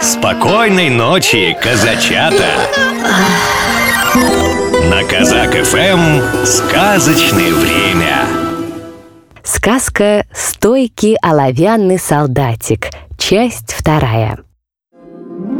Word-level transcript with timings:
Спокойной 0.00 0.88
ночи, 0.88 1.54
казачата! 1.60 2.46
На 4.88 5.04
Казак 5.04 5.52
ФМ 5.52 6.46
сказочное 6.46 7.52
время. 7.52 8.26
Сказка 9.44 10.24
«Стойкий 10.32 11.16
оловянный 11.20 11.98
солдатик», 11.98 12.88
часть 13.18 13.74
вторая. 13.74 14.38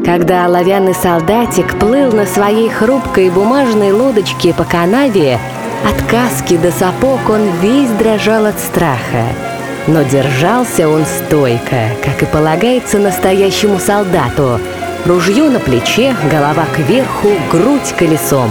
Когда 0.07 0.47
оловянный 0.47 0.95
солдатик 0.95 1.79
плыл 1.79 2.11
на 2.11 2.25
своей 2.25 2.71
хрупкой 2.71 3.29
бумажной 3.29 3.93
лодочке 3.93 4.55
по 4.55 4.65
канаве, 4.65 5.39
от 5.85 6.03
каски 6.11 6.57
до 6.57 6.73
сапог 6.73 7.29
он 7.29 7.47
весь 7.61 7.91
дрожал 7.91 8.47
от 8.47 8.59
страха. 8.59 9.50
Но 9.87 10.03
держался 10.03 10.89
он 10.89 11.05
стойко, 11.07 11.89
как 12.05 12.23
и 12.23 12.27
полагается 12.27 12.99
настоящему 12.99 13.79
солдату. 13.79 14.61
Ружье 15.07 15.49
на 15.49 15.59
плече, 15.59 16.15
голова 16.31 16.67
кверху, 16.75 17.31
грудь 17.51 17.95
колесом. 17.99 18.51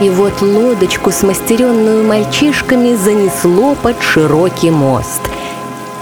И 0.00 0.10
вот 0.10 0.42
лодочку, 0.42 1.12
смастеренную 1.12 2.04
мальчишками, 2.04 2.94
занесло 2.94 3.76
под 3.76 4.00
широкий 4.02 4.70
мост. 4.70 5.20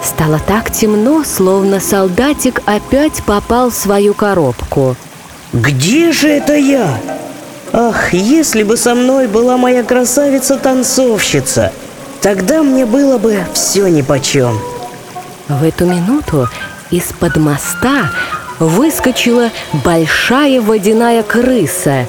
Стало 0.02 0.40
так 0.46 0.70
темно, 0.70 1.24
словно 1.24 1.80
солдатик 1.80 2.62
опять 2.64 3.22
попал 3.24 3.70
в 3.70 3.74
свою 3.74 4.14
коробку. 4.14 4.96
Где 5.52 6.12
же 6.12 6.28
это 6.28 6.54
я? 6.54 6.98
Ах, 7.72 8.12
если 8.14 8.62
бы 8.62 8.76
со 8.76 8.94
мной 8.94 9.26
была 9.26 9.56
моя 9.56 9.82
красавица-танцовщица– 9.82 11.72
Тогда 12.26 12.64
мне 12.64 12.84
было 12.84 13.18
бы 13.18 13.46
все 13.52 13.86
нипочем. 13.86 14.58
В 15.46 15.62
эту 15.62 15.86
минуту 15.86 16.48
из-под 16.90 17.36
моста 17.36 18.10
выскочила 18.58 19.50
большая 19.84 20.60
водяная 20.60 21.22
крыса. 21.22 22.08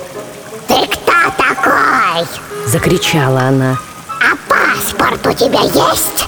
Ты 0.67 0.73
кто 0.87 1.13
такой? 1.37 2.25
Закричала 2.65 3.41
она. 3.41 3.77
А 4.19 4.35
паспорт 4.49 5.27
у 5.27 5.33
тебя 5.33 5.61
есть? 5.61 6.27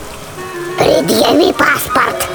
Предъяви 0.78 1.52
паспорт. 1.52 2.28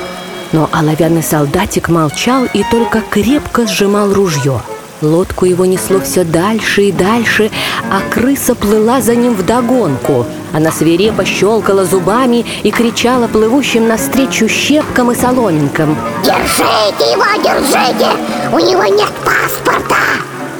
Но 0.50 0.68
оловянный 0.72 1.22
солдатик 1.22 1.88
молчал 1.88 2.46
и 2.52 2.64
только 2.68 3.00
крепко 3.00 3.68
сжимал 3.68 4.12
ружье. 4.12 4.60
Лодку 5.04 5.44
его 5.44 5.66
несло 5.66 6.00
все 6.00 6.24
дальше 6.24 6.84
и 6.84 6.92
дальше, 6.92 7.50
а 7.90 8.00
крыса 8.10 8.54
плыла 8.54 9.02
за 9.02 9.14
ним 9.14 9.34
вдогонку. 9.34 10.24
Она 10.54 10.72
свирепо 10.72 11.26
щелкала 11.26 11.84
зубами 11.84 12.46
и 12.62 12.70
кричала 12.70 13.28
плывущим 13.28 13.86
навстречу 13.86 14.48
щепкам 14.48 15.12
и 15.12 15.14
соломинкам. 15.14 15.96
«Держите 16.24 17.12
его, 17.12 17.24
держите! 17.42 18.08
У 18.50 18.58
него 18.58 18.84
нет 18.84 19.12
паспорта!» 19.24 19.96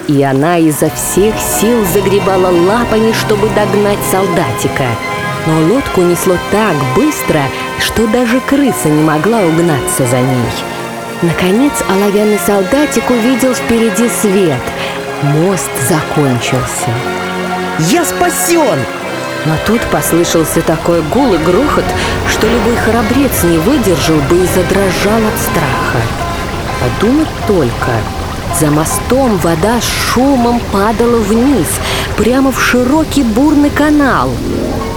И 0.09 0.23
она 0.23 0.59
изо 0.59 0.91
всех 0.91 1.35
сил 1.39 1.79
загребала 1.95 2.51
лапами, 2.51 3.13
чтобы 3.13 3.49
догнать 3.49 3.99
солдатика. 4.11 4.89
Но 5.47 5.75
лодку 5.75 6.03
несло 6.03 6.35
так 6.51 6.75
быстро, 6.95 7.41
что 7.81 8.07
даже 8.09 8.41
крыса 8.41 8.89
не 8.89 9.03
могла 9.03 9.39
угнаться 9.39 10.07
за 10.07 10.21
ней. 10.21 10.74
Наконец 11.23 11.73
оловянный 11.89 12.39
солдатик 12.39 13.09
увидел 13.11 13.55
впереди 13.55 14.09
свет. 14.09 14.61
Мост 15.23 15.71
закончился. 15.89 16.91
«Я 17.79 18.05
спасен!» 18.05 18.79
Но 19.47 19.57
тут 19.67 19.81
послышался 19.91 20.63
такой 20.63 21.03
гул 21.03 21.35
и 21.35 21.39
грохот, 21.39 21.85
что 22.31 22.47
любой 22.47 22.77
храбрец 22.77 23.43
не 23.43 23.59
выдержал 23.59 24.17
бы 24.31 24.37
и 24.37 24.47
задрожал 24.47 25.19
от 25.19 25.39
страха. 25.39 26.01
Подумать 26.81 27.29
только, 27.47 27.93
за 28.59 28.71
мостом 28.71 29.37
вода 29.39 29.81
с 29.81 29.85
шумом 29.85 30.61
падала 30.73 31.19
вниз, 31.19 31.67
прямо 32.17 32.53
в 32.53 32.61
широкий 32.61 33.23
бурный 33.23 33.71
канал. 33.71 34.31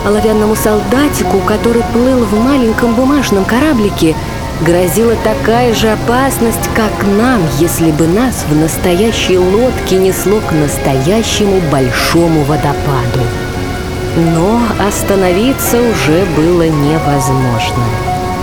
Оловянному 0.06 0.56
солдатику, 0.56 1.40
который 1.40 1.84
плыл 1.92 2.24
в 2.24 2.40
маленьком 2.40 2.94
бумажном 2.94 3.44
кораблике, 3.46 4.16
грозила 4.62 5.16
такая 5.24 5.74
же 5.74 5.90
опасность, 5.90 6.70
как 6.76 6.92
нам, 7.06 7.42
если 7.60 7.92
бы 7.92 8.08
нас 8.08 8.46
в 8.50 8.56
настоящей 8.56 9.38
лодке 9.38 9.98
несло 9.98 10.40
к 10.40 10.52
настоящему 10.52 11.60
большому 11.72 12.44
водопаду. 12.44 13.22
Но 14.16 14.60
остановиться 14.88 15.78
уже 15.78 16.26
было 16.36 16.64
невозможно. 16.64 17.84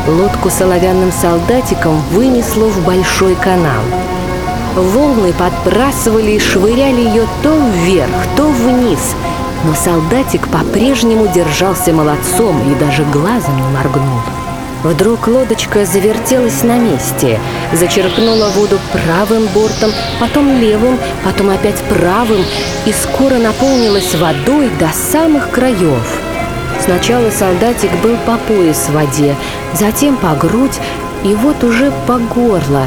Лодку 0.06 0.50
с 0.50 0.60
оловянным 0.60 1.10
солдатиком 1.10 2.00
вынесло 2.12 2.66
в 2.66 2.84
большой 2.84 3.34
канал. 3.34 3.82
Волны 4.76 5.32
подбрасывали 5.32 6.32
и 6.32 6.38
швыряли 6.38 7.00
ее 7.00 7.26
то 7.42 7.56
вверх, 7.72 8.10
то 8.36 8.44
вниз. 8.44 9.14
Но 9.64 9.74
солдатик 9.74 10.48
по-прежнему 10.48 11.26
держался 11.28 11.92
молодцом 11.92 12.70
и 12.70 12.74
даже 12.74 13.02
глазом 13.04 13.56
не 13.56 13.68
моргнул. 13.76 14.20
Вдруг 14.84 15.28
лодочка 15.28 15.86
завертелась 15.86 16.62
на 16.62 16.76
месте, 16.76 17.40
зачерпнула 17.72 18.50
воду 18.50 18.78
правым 18.92 19.46
бортом, 19.54 19.90
потом 20.20 20.60
левым, 20.60 20.98
потом 21.24 21.48
опять 21.48 21.82
правым 21.88 22.42
и 22.84 22.92
скоро 22.92 23.38
наполнилась 23.38 24.14
водой 24.14 24.70
до 24.78 24.90
самых 24.90 25.50
краев. 25.50 26.20
Сначала 26.84 27.30
солдатик 27.30 27.90
был 28.02 28.14
по 28.26 28.36
пояс 28.36 28.90
в 28.90 28.92
воде, 28.92 29.34
затем 29.72 30.18
по 30.18 30.34
грудь 30.34 30.78
и 31.24 31.34
вот 31.34 31.64
уже 31.64 31.90
по 32.06 32.18
горло. 32.18 32.86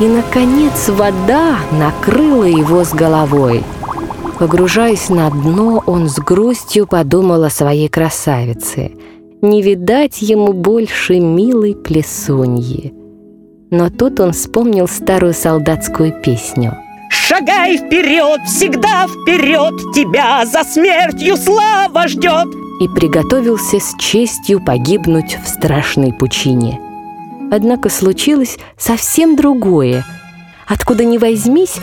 И, 0.00 0.04
наконец, 0.06 0.88
вода 0.88 1.58
накрыла 1.72 2.44
его 2.44 2.84
с 2.84 2.94
головой. 2.94 3.62
Погружаясь 4.38 5.10
на 5.10 5.28
дно, 5.28 5.82
он 5.84 6.08
с 6.08 6.16
грустью 6.16 6.86
подумал 6.86 7.44
о 7.44 7.50
своей 7.50 7.90
красавице– 7.90 8.92
не 9.44 9.62
видать 9.62 10.22
ему 10.22 10.52
больше 10.52 11.20
милой 11.20 11.76
плесуньи. 11.76 12.92
Но 13.70 13.90
тут 13.90 14.20
он 14.20 14.32
вспомнил 14.32 14.88
старую 14.88 15.34
солдатскую 15.34 16.12
песню. 16.22 16.76
«Шагай 17.10 17.78
вперед, 17.78 18.40
всегда 18.46 19.06
вперед, 19.06 19.74
тебя 19.94 20.44
за 20.46 20.64
смертью 20.64 21.36
слава 21.36 22.08
ждет!» 22.08 22.48
И 22.80 22.88
приготовился 22.88 23.78
с 23.78 23.94
честью 23.98 24.64
погибнуть 24.64 25.38
в 25.42 25.48
страшной 25.48 26.12
пучине. 26.12 26.80
Однако 27.50 27.88
случилось 27.88 28.58
совсем 28.76 29.36
другое. 29.36 30.04
Откуда 30.66 31.04
ни 31.04 31.18
возьмись, 31.18 31.76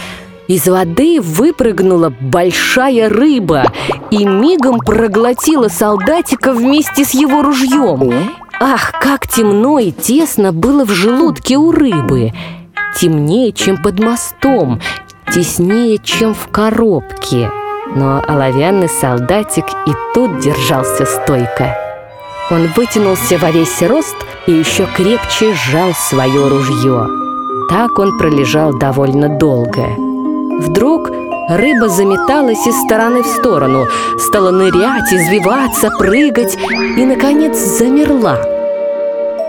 из 0.52 0.68
воды 0.68 1.22
выпрыгнула 1.22 2.14
большая 2.20 3.08
рыба 3.08 3.72
и 4.10 4.26
мигом 4.26 4.80
проглотила 4.80 5.70
солдатика 5.70 6.52
вместе 6.52 7.06
с 7.06 7.12
его 7.12 7.42
ружьем. 7.42 8.34
Ах, 8.60 8.92
как 9.00 9.30
темно 9.30 9.80
и 9.80 9.92
тесно 9.92 10.52
было 10.52 10.84
в 10.84 10.90
желудке 10.90 11.56
у 11.56 11.72
рыбы! 11.72 12.34
Темнее, 13.00 13.54
чем 13.54 13.82
под 13.82 14.02
мостом, 14.02 14.82
теснее, 15.34 16.00
чем 16.00 16.34
в 16.34 16.50
коробке. 16.50 17.50
Но 17.96 18.22
оловянный 18.28 18.90
солдатик 18.90 19.66
и 19.88 19.92
тут 20.14 20.40
держался 20.40 21.06
стойко. 21.06 21.78
Он 22.50 22.68
вытянулся 22.76 23.38
во 23.38 23.52
весь 23.52 23.82
рост 23.84 24.18
и 24.48 24.52
еще 24.52 24.86
крепче 24.98 25.54
сжал 25.54 25.94
свое 25.94 26.50
ружье. 26.50 27.08
Так 27.70 27.98
он 27.98 28.18
пролежал 28.18 28.78
довольно 28.78 29.30
долго. 29.30 30.11
Вдруг 30.62 31.10
рыба 31.50 31.90
заметалась 31.90 32.68
из 32.68 32.80
стороны 32.84 33.24
в 33.24 33.28
сторону, 33.28 33.88
стала 34.20 34.52
нырять, 34.52 35.12
извиваться, 35.12 35.90
прыгать 35.98 36.56
и, 36.98 37.04
наконец, 37.04 37.58
замерла. 37.58 38.38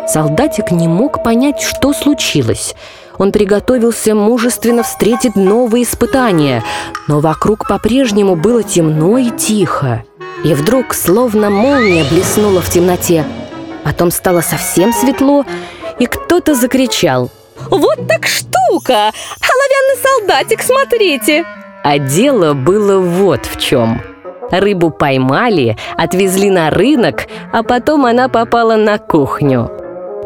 Солдатик 0.09 0.71
не 0.71 0.89
мог 0.89 1.23
понять, 1.23 1.61
что 1.61 1.93
случилось. 1.93 2.75
Он 3.19 3.31
приготовился 3.31 4.15
мужественно 4.15 4.83
встретить 4.83 5.37
новые 5.37 5.85
испытания, 5.85 6.65
но 7.09 7.21
вокруг 7.21 7.69
по-прежнему 7.69 8.35
было 8.35 8.63
темно 8.63 9.19
и 9.19 9.29
тихо. 9.29 10.05
И 10.45 10.55
вдруг, 10.55 10.95
словно 10.95 11.51
молния, 11.51 12.05
блеснула 12.05 12.63
в 12.63 12.71
темноте. 12.71 13.27
Потом 13.85 14.11
стало 14.11 14.41
совсем 14.41 14.95
светло, 14.95 15.45
и 15.99 16.07
кто-то 16.07 16.55
закричал– 16.55 17.31
вот 17.71 18.07
так 18.09 18.27
штука! 18.27 19.11
Оловянный 19.41 20.03
солдатик, 20.03 20.63
смотрите!» 20.63 21.45
А 21.85 21.99
дело 21.99 22.55
было 22.55 23.01
вот 23.01 23.45
в 23.47 23.59
чем. 23.59 24.01
Рыбу 24.51 24.91
поймали, 24.91 25.77
отвезли 25.97 26.51
на 26.51 26.71
рынок, 26.71 27.27
а 27.53 27.63
потом 27.63 28.07
она 28.07 28.29
попала 28.29 28.77
на 28.77 28.99
кухню. 28.99 29.71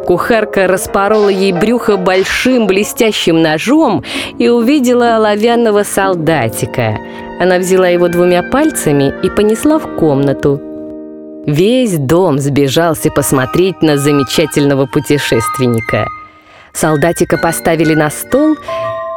Кухарка 0.07 0.67
распорола 0.67 1.29
ей 1.29 1.53
брюхо 1.53 1.97
большим 1.97 2.67
блестящим 2.67 3.41
ножом 3.41 4.05
и 4.39 4.49
увидела 4.49 5.17
оловянного 5.17 5.83
солдатика. 5.83 6.99
Она 7.41 7.59
взяла 7.59 7.89
его 7.89 8.09
двумя 8.09 8.43
пальцами 8.43 9.13
и 9.23 9.31
понесла 9.31 9.79
в 9.79 9.97
комнату. 9.97 10.61
Весь 11.47 11.97
дом 11.97 12.39
сбежался 12.39 13.11
посмотреть 13.11 13.83
на 13.83 13.97
замечательного 13.97 14.87
путешественника– 14.87 16.07
Солдатика 16.77 17.39
поставили 17.39 17.95
на 17.95 18.11
стол, 18.11 18.59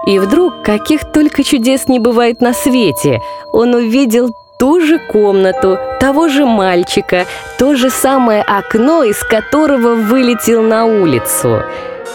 И 0.07 0.17
вдруг, 0.17 0.63
каких 0.63 1.11
только 1.11 1.43
чудес 1.43 1.89
не 1.89 1.99
бывает 1.99 2.39
на 2.41 2.53
свете, 2.53 3.19
он 3.51 3.75
увидел 3.75 4.33
ту 4.57 4.79
же 4.79 4.97
комнату, 4.97 5.77
того 5.99 6.29
же 6.29 6.45
мальчика, 6.45 7.25
то 7.57 7.75
же 7.75 7.89
самое 7.89 8.41
окно, 8.41 9.03
из 9.03 9.21
которого 9.23 9.95
вылетел 9.95 10.61
на 10.63 10.85
улицу. 10.85 11.61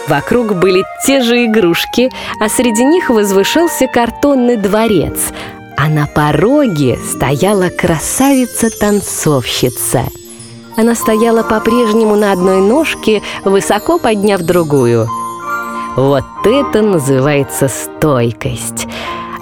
Вокруг 0.09 0.55
были 0.55 0.83
те 1.07 1.21
же 1.21 1.45
игрушки, 1.45 2.11
а 2.41 2.49
среди 2.49 2.85
них 2.85 3.11
возвышался 3.11 3.87
картонный 3.87 4.57
дворец, 4.57 5.19
а 5.77 5.89
на 5.89 6.07
пороге 6.07 6.97
стояла 6.97 7.69
красавица-танцовщица. 7.69 10.05
Она 10.77 10.95
стояла 10.95 11.43
по-прежнему 11.43 12.17
на 12.17 12.33
одной 12.33 12.61
ножке, 12.61 13.21
высоко 13.45 13.99
подняв 13.99 14.41
другую. 14.41 15.07
Вот 15.97 16.25
это 16.45 16.83
называется 16.83 17.69
стойкость. 17.69 18.89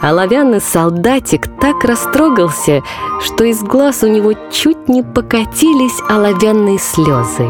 Оловянный 0.02 0.60
солдатик 0.60 1.46
так 1.60 1.84
растрогался, 1.84 2.82
что 3.20 3.44
из 3.44 3.62
глаз 3.62 4.02
у 4.02 4.08
него 4.08 4.34
чуть 4.50 4.88
не 4.88 5.02
покатились 5.02 5.99
оловянные 6.10 6.78
слезы. 6.78 7.49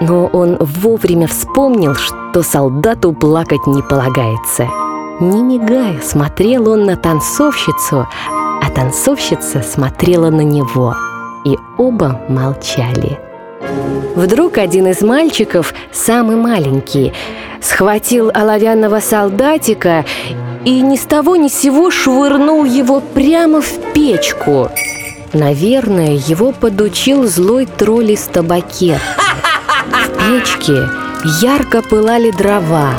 Но 0.00 0.26
он 0.26 0.56
вовремя 0.60 1.28
вспомнил, 1.28 1.94
что 1.94 2.42
солдату 2.42 3.14
плакать 3.14 3.66
не 3.66 3.82
полагается. 3.82 4.68
Не 5.20 5.42
мигая, 5.42 6.00
смотрел 6.02 6.68
он 6.68 6.84
на 6.84 6.96
танцовщицу, 6.96 8.06
а 8.60 8.70
танцовщица 8.74 9.62
смотрела 9.62 10.28
на 10.28 10.42
него. 10.42 10.94
И 11.46 11.56
оба 11.78 12.20
молчали. 12.28 13.25
Вдруг 14.14 14.58
один 14.58 14.86
из 14.86 15.02
мальчиков, 15.02 15.74
самый 15.92 16.36
маленький, 16.36 17.12
схватил 17.60 18.30
оловянного 18.32 19.00
солдатика 19.00 20.04
и 20.64 20.80
ни 20.80 20.96
с 20.96 21.02
того 21.02 21.36
ни 21.36 21.48
с 21.48 21.54
сего 21.54 21.90
швырнул 21.90 22.64
его 22.64 23.00
прямо 23.00 23.60
в 23.60 23.70
печку. 23.92 24.70
Наверное, 25.32 26.12
его 26.12 26.52
подучил 26.52 27.26
злой 27.26 27.66
тролль 27.66 28.12
из 28.12 28.22
табакерки. 28.22 29.00
В 29.92 30.08
печке 30.28 30.88
ярко 31.42 31.82
пылали 31.82 32.30
дрова, 32.30 32.94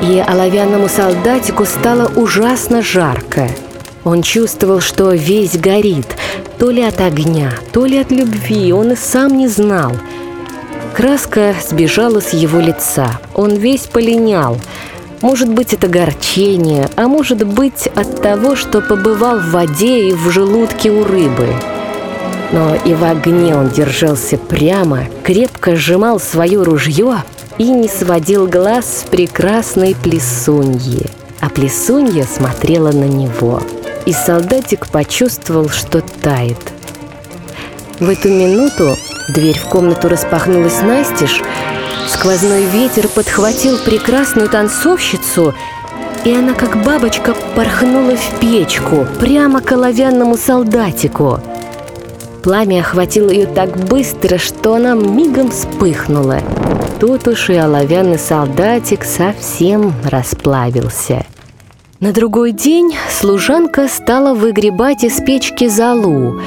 и 0.00 0.22
оловянному 0.26 0.88
солдатику 0.88 1.66
стало 1.66 2.10
ужасно 2.16 2.82
жарко. 2.82 3.48
Он 4.04 4.22
чувствовал, 4.22 4.80
что 4.80 5.12
весь 5.12 5.56
горит, 5.56 6.06
то 6.58 6.70
ли 6.70 6.82
от 6.82 7.00
огня, 7.00 7.52
то 7.72 7.86
ли 7.86 7.98
от 7.98 8.10
любви, 8.10 8.72
он 8.72 8.92
и 8.92 8.96
сам 8.96 9.36
не 9.38 9.48
знал. 9.48 9.92
Краска 10.94 11.54
сбежала 11.66 12.20
с 12.20 12.34
его 12.34 12.60
лица, 12.60 13.18
он 13.34 13.54
весь 13.54 13.82
полинял. 13.82 14.58
Может 15.22 15.48
быть, 15.48 15.72
это 15.72 15.88
горчение, 15.88 16.90
а 16.96 17.08
может 17.08 17.46
быть, 17.46 17.88
от 17.94 18.20
того, 18.20 18.56
что 18.56 18.82
побывал 18.82 19.38
в 19.38 19.50
воде 19.52 20.10
и 20.10 20.12
в 20.12 20.30
желудке 20.30 20.90
у 20.90 21.02
рыбы. 21.02 21.48
Но 22.52 22.76
и 22.84 22.92
в 22.92 23.02
огне 23.02 23.56
он 23.56 23.70
держался 23.70 24.36
прямо, 24.36 25.04
крепко 25.22 25.76
сжимал 25.76 26.20
свое 26.20 26.62
ружье 26.62 27.24
и 27.56 27.70
не 27.70 27.88
сводил 27.88 28.46
глаз 28.46 28.84
с 29.00 29.08
прекрасной 29.08 29.96
плесуньи. 29.96 31.06
А 31.40 31.48
плесунья 31.48 32.24
смотрела 32.24 32.92
на 32.92 33.06
него. 33.06 33.62
И 34.06 34.12
солдатик 34.12 34.88
почувствовал, 34.88 35.68
что 35.68 36.00
тает. 36.00 36.58
В 38.00 38.08
эту 38.08 38.28
минуту 38.28 38.96
дверь 39.34 39.58
в 39.58 39.64
комнату 39.68 40.08
распахнулась 40.08 40.82
настежь, 40.82 41.42
сквозной 42.08 42.64
ветер 42.64 43.08
подхватил 43.08 43.78
прекрасную 43.78 44.48
танцовщицу, 44.48 45.54
и 46.24 46.34
она, 46.34 46.54
как 46.54 46.82
бабочка, 46.82 47.34
порхнула 47.54 48.16
в 48.16 48.40
печку, 48.40 49.06
прямо 49.20 49.60
к 49.60 49.72
оловянному 49.72 50.36
солдатику– 50.36 51.40
Пламя 52.44 52.80
охватило 52.80 53.30
ее 53.30 53.46
так 53.46 53.74
быстро, 53.74 54.36
что 54.36 54.74
она 54.74 54.92
мигом 54.92 55.50
вспыхнула. 55.50 56.40
Тут 57.00 57.26
уж 57.26 57.48
и 57.48 57.54
оловянный 57.54 58.18
солдатик 58.18 59.02
совсем 59.02 59.94
расплавился. 60.04 61.24
На 62.04 62.12
другой 62.12 62.52
день 62.52 62.94
служанка 63.08 63.88
стала 63.88 64.34
выгребать 64.34 65.04
из 65.04 65.22
печки 65.22 65.68
золу 65.68 66.38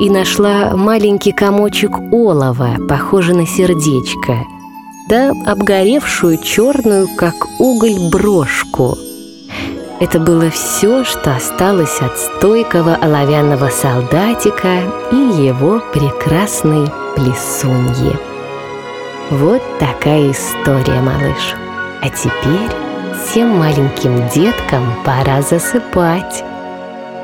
и 0.00 0.08
нашла 0.08 0.74
маленький 0.74 1.32
комочек 1.32 1.90
олова, 2.10 2.78
похожий 2.88 3.34
на 3.34 3.46
сердечко, 3.46 4.38
да 5.10 5.34
обгоревшую 5.44 6.38
черную, 6.38 7.08
как 7.14 7.34
уголь, 7.58 8.08
брошку– 8.10 8.96
это 10.00 10.18
было 10.18 10.48
все, 10.48 11.04
что 11.04 11.36
осталось 11.36 12.00
от 12.00 12.18
стойкого 12.18 12.94
оловянного 12.94 13.68
солдатика 13.68 14.80
и 15.12 15.16
его 15.44 15.82
прекрасной 15.92 16.88
плесуньи. 17.16 18.16
Вот 19.28 19.60
такая 19.78 20.30
история, 20.30 21.02
малыш. 21.02 21.54
А 22.00 22.08
теперь 22.08 22.91
всем 23.22 23.48
маленьким 23.58 24.28
деткам 24.34 24.82
пора 25.04 25.42
засыпать. 25.42 26.42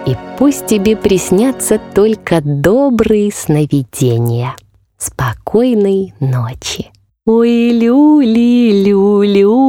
И 0.06 0.16
пусть 0.38 0.66
тебе 0.66 0.96
приснятся 0.96 1.80
только 1.94 2.40
добрые 2.40 3.32
сновидения. 3.32 4.54
Спокойной 4.96 6.14
ночи. 6.20 6.90
Ой, 7.26 7.70
люли, 7.72 8.84
люлюшеньки, 8.84 9.68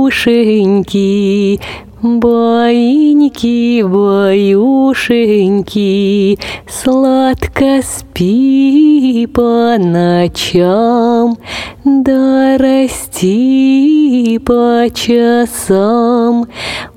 Баиньки, 2.01 3.81
баюшеньки, 3.81 4.39
Сладко 6.69 7.81
спи 7.83 9.27
по 9.27 9.75
ночам, 9.77 11.37
Да 11.83 12.57
расти 12.57 14.08
по 14.45 14.85
часам. 14.93 16.45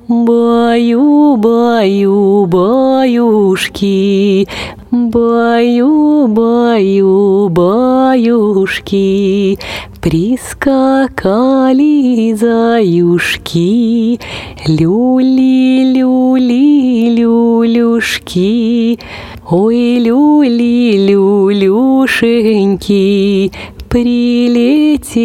Баю, 0.09 1.37
баю, 1.37 2.47
баюшки, 2.47 4.49
Баю, 4.91 6.27
баю, 6.29 7.49
баюшки, 7.49 9.59
Прискакали 10.03 11.15
заюшки, 12.35 14.19
Люли, 14.69 15.94
люли, 15.94 17.15
люлюшки, 17.17 18.99
Ой, 19.49 19.99
люли, 19.99 21.08
люлюшеньки, 21.08 21.63
Прилетели 23.93 25.20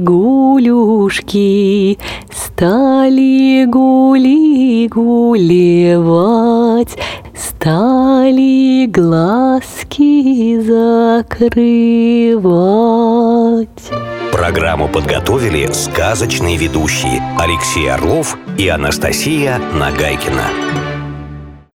гулюшки, 0.00 1.98
Стали 2.30 3.64
гули 3.64 4.86
гулевать, 4.86 6.18
Стали 7.34 8.84
глазки 8.84 10.60
закрывать. 10.60 11.40
Программу 14.30 14.86
подготовили 14.86 15.70
сказочные 15.72 16.58
ведущие 16.58 17.22
Алексей 17.38 17.90
Орлов 17.90 18.36
и 18.58 18.68
Анастасия 18.68 19.58
Нагайкина. 19.72 20.89